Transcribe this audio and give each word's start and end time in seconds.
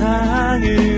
세상을 0.00 0.89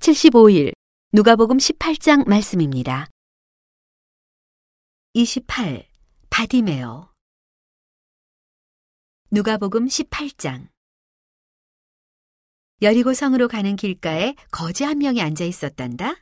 (75일) 0.00 0.72
누가복음 1.12 1.58
(18장) 1.58 2.26
말씀입니다. 2.26 3.08
28. 5.12 5.86
바디메오 6.30 7.10
누가복음 9.30 9.86
18장 9.88 10.68
여리고 12.80 13.12
성으로 13.12 13.46
가는 13.46 13.76
길가에 13.76 14.36
거지 14.50 14.84
한 14.84 14.96
명이 14.98 15.20
앉아 15.20 15.44
있었단다. 15.44 16.14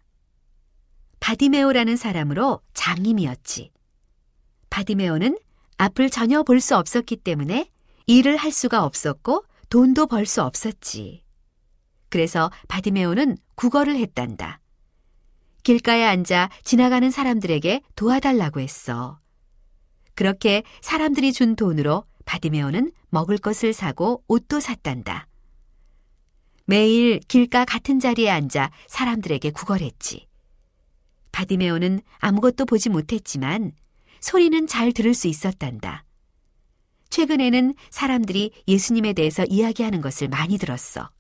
바디메오라는 1.20 1.94
사람으로 1.96 2.60
장님이었지. 2.74 3.70
바디메오는 4.70 5.38
앞을 5.76 6.10
전혀 6.10 6.42
볼 6.42 6.60
수 6.60 6.76
없었기 6.76 7.18
때문에 7.18 7.70
일을 8.08 8.36
할 8.38 8.50
수가 8.50 8.84
없었고 8.84 9.44
돈도 9.70 10.08
벌 10.08 10.26
수 10.26 10.42
없었지. 10.42 11.22
그래서 12.08 12.50
바디메오는 12.66 13.36
구걸을 13.58 13.96
했단다. 13.96 14.60
길가에 15.64 16.04
앉아 16.04 16.48
지나가는 16.62 17.10
사람들에게 17.10 17.82
도와달라고 17.96 18.60
했어. 18.60 19.18
그렇게 20.14 20.62
사람들이 20.80 21.32
준 21.32 21.56
돈으로 21.56 22.04
바디메오는 22.24 22.92
먹을 23.08 23.36
것을 23.36 23.72
사고 23.72 24.22
옷도 24.28 24.60
샀단다. 24.60 25.26
매일 26.66 27.18
길가 27.26 27.64
같은 27.64 27.98
자리에 27.98 28.30
앉아 28.30 28.70
사람들에게 28.86 29.50
구걸했지. 29.50 30.28
바디메오는 31.32 32.00
아무것도 32.18 32.64
보지 32.64 32.90
못했지만 32.90 33.72
소리는 34.20 34.68
잘 34.68 34.92
들을 34.92 35.14
수 35.14 35.26
있었단다. 35.26 36.04
최근에는 37.10 37.74
사람들이 37.90 38.52
예수님에 38.68 39.14
대해서 39.14 39.44
이야기하는 39.44 40.00
것을 40.00 40.28
많이 40.28 40.58
들었어. 40.58 41.10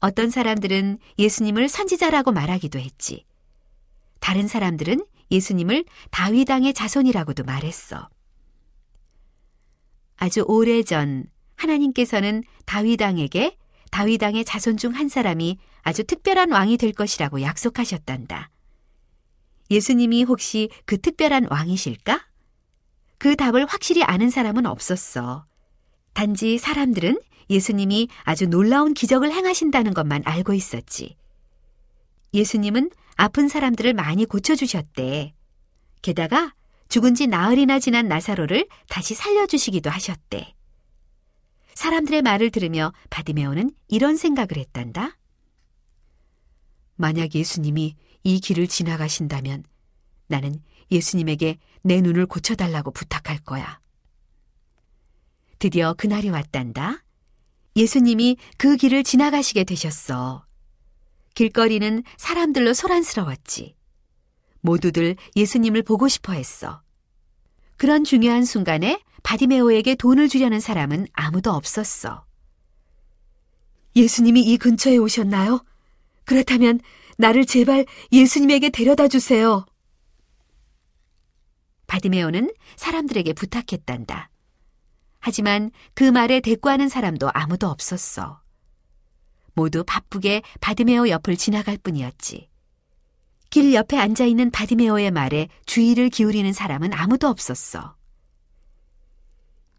어떤 0.00 0.30
사람들은 0.30 0.98
예수님을 1.18 1.68
선지자라고 1.68 2.32
말하기도 2.32 2.78
했지. 2.78 3.24
다른 4.18 4.48
사람들은 4.48 5.04
예수님을 5.30 5.84
다윗왕의 6.10 6.74
자손이라고도 6.74 7.44
말했어. 7.44 8.08
아주 10.16 10.42
오래전 10.46 11.26
하나님께서는 11.56 12.42
다윗왕에게 12.66 13.56
다윗왕의 13.90 14.44
자손 14.44 14.76
중 14.76 14.92
한 14.92 15.08
사람이 15.08 15.58
아주 15.82 16.04
특별한 16.04 16.50
왕이 16.52 16.76
될 16.76 16.92
것이라고 16.92 17.42
약속하셨단다. 17.42 18.50
예수님이 19.70 20.24
혹시 20.24 20.70
그 20.84 20.98
특별한 20.98 21.46
왕이실까? 21.50 22.26
그 23.18 23.36
답을 23.36 23.66
확실히 23.66 24.02
아는 24.02 24.30
사람은 24.30 24.66
없었어. 24.66 25.46
단지 26.12 26.58
사람들은 26.58 27.20
예수님이 27.48 28.08
아주 28.22 28.46
놀라운 28.46 28.94
기적을 28.94 29.32
행하신다는 29.32 29.94
것만 29.94 30.22
알고 30.24 30.54
있었지. 30.54 31.16
예수님은 32.32 32.90
아픈 33.16 33.48
사람들을 33.48 33.92
많이 33.94 34.24
고쳐주셨대. 34.24 35.34
게다가 36.02 36.54
죽은 36.88 37.14
지 37.14 37.26
나흘이나 37.26 37.78
지난 37.78 38.08
나사로를 38.08 38.66
다시 38.88 39.14
살려주시기도 39.14 39.90
하셨대. 39.90 40.54
사람들의 41.74 42.22
말을 42.22 42.50
들으며 42.50 42.92
바디메오는 43.10 43.70
이런 43.88 44.16
생각을 44.16 44.56
했단다. 44.56 45.16
만약 46.96 47.34
예수님이 47.34 47.96
이 48.22 48.40
길을 48.40 48.68
지나가신다면 48.68 49.64
나는 50.26 50.62
예수님에게 50.90 51.58
내 51.82 52.00
눈을 52.00 52.26
고쳐달라고 52.26 52.90
부탁할 52.90 53.38
거야. 53.38 53.80
드디어 55.60 55.92
그날이 55.92 56.30
왔단다. 56.30 57.04
예수님이 57.76 58.38
그 58.56 58.78
길을 58.78 59.04
지나가시게 59.04 59.64
되셨어. 59.64 60.46
길거리는 61.34 62.02
사람들로 62.16 62.72
소란스러웠지. 62.72 63.76
모두들 64.62 65.16
예수님을 65.36 65.82
보고 65.82 66.08
싶어 66.08 66.32
했어. 66.32 66.82
그런 67.76 68.04
중요한 68.04 68.46
순간에 68.46 69.02
바디메오에게 69.22 69.96
돈을 69.96 70.30
주려는 70.30 70.60
사람은 70.60 71.06
아무도 71.12 71.50
없었어. 71.50 72.24
예수님이 73.94 74.40
이 74.40 74.56
근처에 74.56 74.96
오셨나요? 74.96 75.62
그렇다면 76.24 76.80
나를 77.18 77.44
제발 77.44 77.84
예수님에게 78.12 78.70
데려다 78.70 79.08
주세요. 79.08 79.66
바디메오는 81.86 82.50
사람들에게 82.76 83.34
부탁했단다. 83.34 84.29
하지만 85.20 85.70
그 85.94 86.04
말에 86.04 86.40
대꾸하는 86.40 86.88
사람도 86.88 87.30
아무도 87.32 87.68
없었어. 87.68 88.40
모두 89.54 89.84
바쁘게 89.84 90.42
바디메오 90.60 91.08
옆을 91.08 91.36
지나갈 91.36 91.76
뿐이었지. 91.76 92.48
길 93.50 93.74
옆에 93.74 93.98
앉아 93.98 94.24
있는 94.24 94.50
바디메오의 94.50 95.10
말에 95.10 95.48
주의를 95.66 96.08
기울이는 96.08 96.52
사람은 96.52 96.92
아무도 96.94 97.28
없었어. 97.28 97.96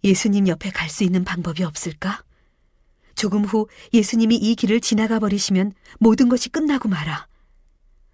예수님 0.03 0.47
옆에 0.47 0.69
갈 0.72 0.90
수 0.90 1.03
있는 1.03 1.24
방법이 1.24 1.63
없을까? 1.63 2.23
조금 3.16 3.44
후 3.46 3.68
예수님이 3.94 4.35
이 4.35 4.56
길을 4.56 4.81
지나가 4.81 5.19
버리시면 5.19 5.73
모든 6.00 6.28
것이 6.28 6.50
끝나고 6.50 6.90
말아. 6.90 7.28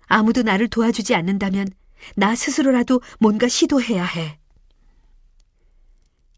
아무도 0.05 0.43
나를 0.43 0.67
도와주지 0.67 1.15
않는다면 1.15 1.69
나 2.15 2.35
스스로라도 2.35 3.01
뭔가 3.19 3.47
시도해야 3.47 4.05
해. 4.05 4.39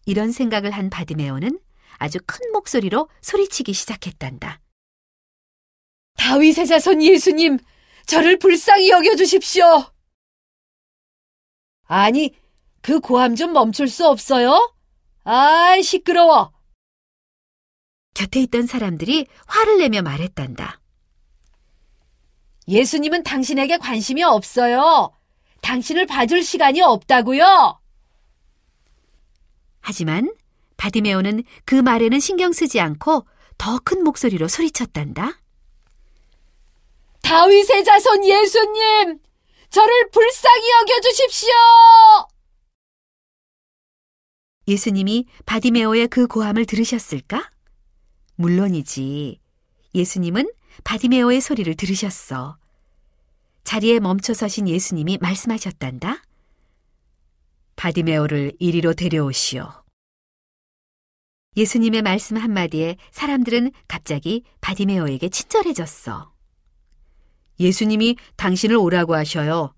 이런 0.09 0.31
생각을 0.31 0.71
한 0.71 0.89
바디메오는 0.89 1.59
아주 1.99 2.17
큰 2.25 2.51
목소리로 2.51 3.09
소리치기 3.21 3.73
시작했단다. 3.73 4.59
다윗의 6.17 6.65
자손 6.65 7.03
예수님, 7.03 7.59
저를 8.07 8.39
불쌍히 8.39 8.89
여겨주십시오. 8.89 9.85
아니, 11.83 12.35
그 12.81 12.99
고함 12.99 13.35
좀 13.35 13.53
멈출 13.53 13.87
수 13.87 14.07
없어요? 14.07 14.73
아, 15.25 15.79
시끄러워. 15.79 16.53
곁에 18.15 18.41
있던 18.41 18.65
사람들이 18.65 19.27
화를 19.45 19.77
내며 19.77 20.01
말했단다. 20.01 20.81
예수님은 22.67 23.21
당신에게 23.21 23.77
관심이 23.77 24.23
없어요. 24.23 25.15
당신을 25.61 26.07
봐줄 26.07 26.43
시간이 26.43 26.81
없다고요. 26.81 27.78
하지만 29.93 30.31
바디메오는 30.77 31.43
그 31.65 31.73
말에는 31.73 32.19
신경 32.19 32.53
쓰지 32.53 32.79
않고 32.79 33.25
더 33.57 33.79
큰 33.79 34.03
목소리로 34.03 34.47
소리쳤단다. 34.47 35.39
다윗의 37.23 37.83
자손 37.83 38.23
예수님, 38.23 39.19
저를 39.71 40.09
불쌍히 40.11 40.71
여겨주십시오. 40.81 41.51
예수님이 44.67 45.25
바디메오의 45.47 46.07
그 46.09 46.27
고함을 46.27 46.65
들으셨을까? 46.65 47.49
물론이지. 48.35 49.39
예수님은 49.95 50.51
바디메오의 50.83 51.41
소리를 51.41 51.73
들으셨어. 51.75 52.59
자리에 53.63 53.99
멈춰 53.99 54.35
서신 54.35 54.67
예수님이 54.69 55.17
말씀하셨단다. 55.19 56.21
바디메오를 57.79 58.57
이리로 58.59 58.93
데려오시오. 58.93 59.71
예수님의 61.55 62.01
말씀 62.01 62.35
한마디에 62.35 62.97
사람들은 63.11 63.71
갑자기 63.87 64.43
바디메오에게 64.59 65.29
친절해졌어. 65.29 66.33
예수님이 67.57 68.17
당신을 68.35 68.75
오라고 68.75 69.15
하셔요. 69.15 69.73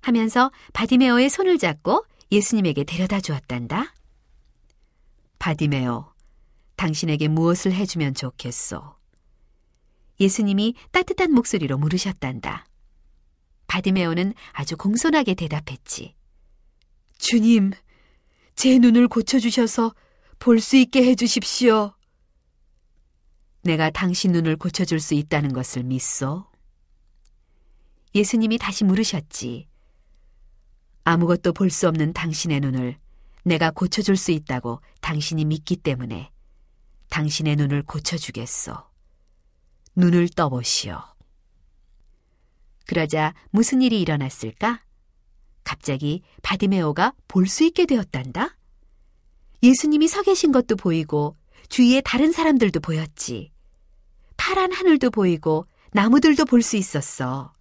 하면서 0.00 0.50
바디메오의 0.72 1.28
손을 1.28 1.58
잡고 1.58 2.06
예수님에게 2.32 2.84
데려다 2.84 3.20
주었단다. 3.20 3.92
바디메오, 5.38 6.10
당신에게 6.76 7.28
무엇을 7.28 7.74
해주면 7.74 8.14
좋겠소? 8.14 8.96
예수님이 10.20 10.74
따뜻한 10.90 11.32
목소리로 11.32 11.76
물으셨단다. 11.76 12.64
바디메오는 13.66 14.32
아주 14.52 14.78
공손하게 14.78 15.34
대답했지. 15.34 16.14
주님, 17.18 17.72
제 18.54 18.78
눈을 18.78 19.08
고쳐주셔서 19.08 19.94
볼 20.38 20.60
수 20.60 20.76
있게 20.76 21.04
해주십시오. 21.04 21.94
내가 23.62 23.90
당신 23.90 24.32
눈을 24.32 24.56
고쳐줄 24.56 25.00
수 25.00 25.14
있다는 25.14 25.52
것을 25.52 25.84
믿소? 25.84 26.46
예수님이 28.14 28.58
다시 28.58 28.84
물으셨지. 28.84 29.68
아무것도 31.04 31.52
볼 31.52 31.70
수 31.70 31.88
없는 31.88 32.12
당신의 32.12 32.60
눈을 32.60 32.98
내가 33.44 33.70
고쳐줄 33.70 34.16
수 34.16 34.32
있다고 34.32 34.80
당신이 35.00 35.44
믿기 35.46 35.76
때문에 35.76 36.30
당신의 37.10 37.56
눈을 37.56 37.82
고쳐주겠소. 37.82 38.74
눈을 39.96 40.28
떠보시오. 40.28 41.02
그러자 42.86 43.34
무슨 43.50 43.80
일이 43.80 44.00
일어났을까? 44.00 44.83
갑자기 45.64 46.22
바디메오가 46.42 47.14
볼 47.28 47.46
수 47.46 47.64
있게 47.64 47.86
되었단다? 47.86 48.56
예수님이 49.62 50.08
서 50.08 50.22
계신 50.22 50.52
것도 50.52 50.76
보이고 50.76 51.36
주위에 51.68 52.02
다른 52.02 52.32
사람들도 52.32 52.80
보였지. 52.80 53.50
파란 54.36 54.72
하늘도 54.72 55.10
보이고 55.10 55.66
나무들도 55.92 56.44
볼 56.44 56.62
수 56.62 56.76
있었어. 56.76 57.54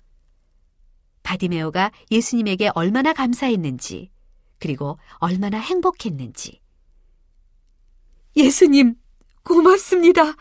바디메오가 1.24 1.92
예수님에게 2.12 2.72
얼마나 2.76 3.14
감사했는지, 3.14 4.12
그리고 4.60 4.98
얼마나 5.20 5.58
행복했는지. 5.60 6.60
예수님, 8.36 8.96
고맙습니다. 9.44 10.36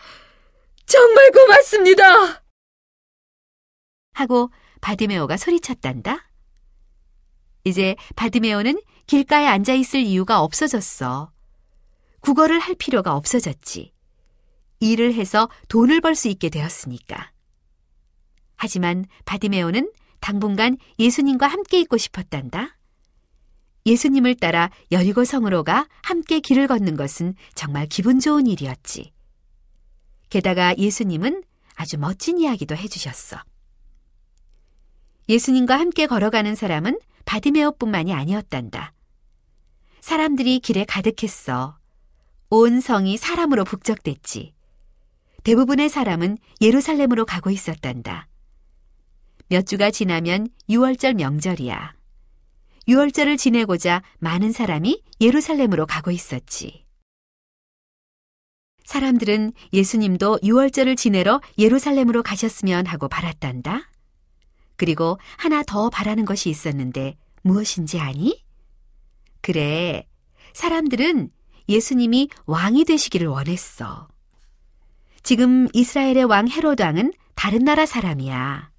정말 0.86 1.30
고맙습니다. 1.30 2.42
하고 4.14 4.50
바디메오가 4.80 5.36
소리쳤단다. 5.36 6.26
이제 7.64 7.96
바디메오는 8.16 8.80
길가에 9.06 9.46
앉아 9.46 9.74
있을 9.74 10.00
이유가 10.00 10.40
없어졌어. 10.40 11.32
국어를 12.20 12.58
할 12.58 12.74
필요가 12.74 13.14
없어졌지. 13.14 13.92
일을 14.80 15.14
해서 15.14 15.48
돈을 15.68 16.00
벌 16.00 16.14
수 16.14 16.28
있게 16.28 16.48
되었으니까. 16.48 17.32
하지만 18.56 19.06
바디메오는 19.24 19.90
당분간 20.20 20.76
예수님과 20.98 21.46
함께 21.46 21.80
있고 21.80 21.96
싶었단다. 21.96 22.76
예수님을 23.86 24.36
따라 24.36 24.70
여리고 24.92 25.24
성으로 25.24 25.64
가 25.64 25.88
함께 26.02 26.38
길을 26.38 26.68
걷는 26.68 26.96
것은 26.96 27.34
정말 27.54 27.86
기분 27.86 28.20
좋은 28.20 28.46
일이었지. 28.46 29.12
게다가 30.30 30.76
예수님은 30.78 31.42
아주 31.74 31.98
멋진 31.98 32.38
이야기도 32.38 32.76
해주셨어. 32.76 33.38
예수님과 35.28 35.78
함께 35.78 36.06
걸어가는 36.06 36.54
사람은 36.54 36.98
바디메오뿐만이 37.24 38.12
아니었단다. 38.12 38.92
사람들이 40.00 40.58
길에 40.60 40.84
가득했어. 40.84 41.78
온 42.50 42.80
성이 42.80 43.16
사람으로 43.16 43.64
북적댔지. 43.64 44.52
대부분의 45.44 45.88
사람은 45.88 46.38
예루살렘으로 46.60 47.24
가고 47.24 47.50
있었단다. 47.50 48.28
몇 49.48 49.66
주가 49.66 49.90
지나면 49.90 50.48
6월절 50.68 51.14
명절이야. 51.14 51.94
6월절을 52.88 53.38
지내고자 53.38 54.02
많은 54.18 54.52
사람이 54.52 55.02
예루살렘으로 55.20 55.86
가고 55.86 56.10
있었지. 56.10 56.84
사람들은 58.84 59.52
예수님도 59.72 60.40
6월절을 60.42 60.96
지내러 60.96 61.40
예루살렘으로 61.58 62.22
가셨으면 62.22 62.86
하고 62.86 63.08
바랐단다. 63.08 63.91
그리고 64.82 65.16
하나 65.36 65.62
더 65.62 65.90
바라는 65.90 66.24
것이 66.24 66.50
있었는데 66.50 67.16
무엇인지 67.42 68.00
아니? 68.00 68.44
그래. 69.40 70.08
사람들은 70.54 71.30
예수님이 71.68 72.30
왕이 72.46 72.84
되시기를 72.86 73.28
원했어. 73.28 74.08
지금 75.22 75.68
이스라엘의 75.72 76.24
왕 76.24 76.48
헤로드 76.48 76.82
왕은 76.82 77.12
다른 77.36 77.60
나라 77.62 77.86
사람이야. 77.86 78.72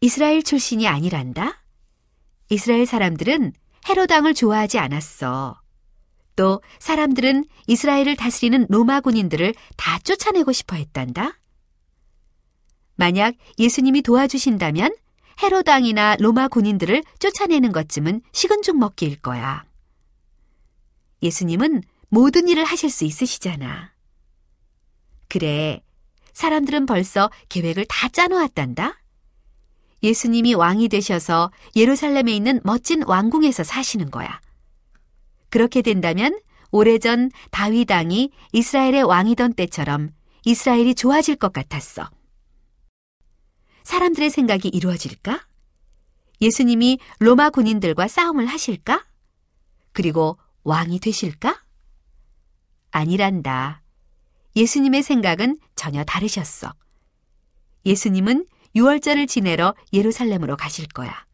이스라엘 0.00 0.42
출신이 0.42 0.88
아니란다? 0.88 1.62
이스라엘 2.48 2.86
사람들은 2.86 3.52
헤로드 3.88 4.12
왕을 4.12 4.34
좋아하지 4.34 4.80
않았어. 4.80 5.60
또 6.34 6.60
사람들은 6.80 7.44
이스라엘을 7.68 8.16
다스리는 8.16 8.66
로마 8.68 8.98
군인들을 8.98 9.54
다 9.76 10.00
쫓아내고 10.00 10.50
싶어 10.50 10.74
했단다. 10.74 11.38
만약 12.96 13.34
예수님이 13.58 14.02
도와주신다면 14.02 14.94
헤로드 15.42 15.70
왕이나 15.70 16.16
로마 16.18 16.48
군인들을 16.48 17.02
쫓아내는 17.18 17.72
것쯤은 17.72 18.22
식은 18.32 18.62
죽 18.62 18.78
먹기일 18.78 19.20
거야. 19.20 19.64
예수님은 21.22 21.82
모든 22.08 22.48
일을 22.48 22.64
하실 22.64 22.90
수 22.90 23.04
있으시잖아. 23.04 23.92
그래, 25.28 25.82
사람들은 26.32 26.86
벌써 26.86 27.30
계획을 27.48 27.86
다 27.88 28.08
짜놓았단다. 28.08 28.98
예수님이 30.02 30.54
왕이 30.54 30.88
되셔서 30.88 31.50
예루살렘에 31.74 32.32
있는 32.32 32.60
멋진 32.64 33.02
왕궁에서 33.02 33.64
사시는 33.64 34.10
거야. 34.10 34.40
그렇게 35.50 35.82
된다면 35.82 36.38
오래전 36.70 37.30
다윗 37.50 37.90
왕이 37.90 38.30
이스라엘의 38.52 39.02
왕이던 39.02 39.54
때처럼 39.54 40.10
이스라엘이 40.44 40.94
좋아질 40.94 41.36
것 41.36 41.52
같았어. 41.52 42.08
사람들의 43.86 44.30
생각이 44.30 44.66
이루어질까? 44.68 45.46
예수님이 46.40 46.98
로마 47.20 47.50
군인들과 47.50 48.08
싸움을 48.08 48.46
하실까? 48.46 49.06
그리고 49.92 50.38
왕이 50.64 50.98
되실까? 50.98 51.62
아니란다. 52.90 53.82
예수님의 54.56 55.04
생각은 55.04 55.60
전혀 55.76 56.02
다르셨어. 56.02 56.74
예수님은 57.84 58.46
6월절을 58.74 59.28
지내러 59.28 59.76
예루살렘으로 59.92 60.56
가실 60.56 60.88
거야. 60.88 61.24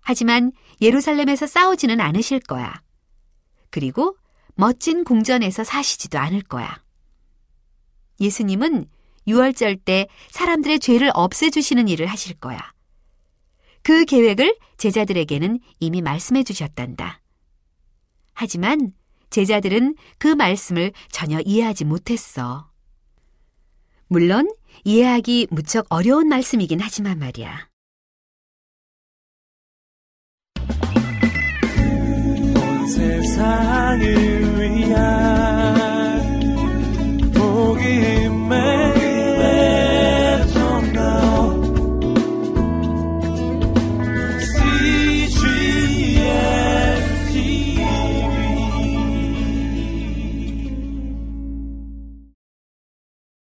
하지만 0.00 0.52
예루살렘에서 0.80 1.48
싸우지는 1.48 2.00
않으실 2.00 2.38
거야. 2.38 2.80
그리고 3.70 4.16
멋진 4.54 5.02
궁전에서 5.02 5.64
사시지도 5.64 6.16
않을 6.16 6.42
거야. 6.42 6.80
예수님은 8.20 8.88
6월절 9.26 9.84
때 9.84 10.08
사람들의 10.30 10.78
죄를 10.78 11.10
없애주시는 11.14 11.88
일을 11.88 12.06
하실 12.06 12.34
거야. 12.34 12.58
그 13.82 14.04
계획을 14.04 14.56
제자들에게는 14.78 15.60
이미 15.80 16.02
말씀해 16.02 16.42
주셨단다. 16.42 17.20
하지만 18.34 18.92
제자들은 19.30 19.94
그 20.18 20.28
말씀을 20.28 20.92
전혀 21.10 21.40
이해하지 21.40 21.84
못했어. 21.84 22.70
물론 24.08 24.50
이해하기 24.84 25.48
무척 25.50 25.86
어려운 25.88 26.28
말씀이긴 26.28 26.80
하지만 26.80 27.18
말이야. 27.18 27.68
온 32.56 32.88
세상을 32.88 34.02
위해 34.60 35.85